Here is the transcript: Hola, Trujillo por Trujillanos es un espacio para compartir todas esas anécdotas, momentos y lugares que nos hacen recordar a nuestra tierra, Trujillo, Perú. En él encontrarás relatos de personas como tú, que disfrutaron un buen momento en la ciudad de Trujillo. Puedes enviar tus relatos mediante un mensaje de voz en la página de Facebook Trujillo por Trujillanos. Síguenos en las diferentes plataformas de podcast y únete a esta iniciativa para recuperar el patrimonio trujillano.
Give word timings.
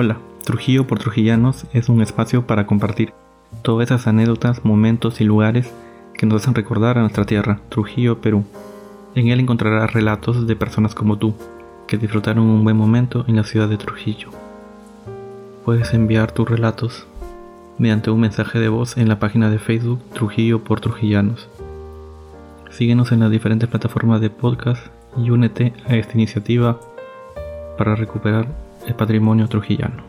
Hola, 0.00 0.18
Trujillo 0.44 0.86
por 0.86 1.00
Trujillanos 1.00 1.66
es 1.72 1.88
un 1.88 2.02
espacio 2.02 2.46
para 2.46 2.68
compartir 2.68 3.12
todas 3.62 3.88
esas 3.88 4.06
anécdotas, 4.06 4.64
momentos 4.64 5.20
y 5.20 5.24
lugares 5.24 5.74
que 6.14 6.24
nos 6.24 6.40
hacen 6.40 6.54
recordar 6.54 6.96
a 6.96 7.00
nuestra 7.00 7.24
tierra, 7.24 7.58
Trujillo, 7.68 8.20
Perú. 8.20 8.44
En 9.16 9.26
él 9.26 9.40
encontrarás 9.40 9.92
relatos 9.92 10.46
de 10.46 10.54
personas 10.54 10.94
como 10.94 11.18
tú, 11.18 11.34
que 11.88 11.98
disfrutaron 11.98 12.44
un 12.44 12.62
buen 12.62 12.76
momento 12.76 13.24
en 13.26 13.34
la 13.34 13.42
ciudad 13.42 13.68
de 13.68 13.76
Trujillo. 13.76 14.28
Puedes 15.64 15.92
enviar 15.92 16.30
tus 16.30 16.48
relatos 16.48 17.08
mediante 17.76 18.12
un 18.12 18.20
mensaje 18.20 18.60
de 18.60 18.68
voz 18.68 18.98
en 18.98 19.08
la 19.08 19.18
página 19.18 19.50
de 19.50 19.58
Facebook 19.58 19.98
Trujillo 20.12 20.62
por 20.62 20.78
Trujillanos. 20.78 21.48
Síguenos 22.70 23.10
en 23.10 23.18
las 23.18 23.32
diferentes 23.32 23.68
plataformas 23.68 24.20
de 24.20 24.30
podcast 24.30 24.80
y 25.16 25.30
únete 25.30 25.72
a 25.88 25.96
esta 25.96 26.14
iniciativa 26.14 26.78
para 27.76 27.96
recuperar 27.96 28.67
el 28.88 28.94
patrimonio 28.94 29.46
trujillano. 29.48 30.02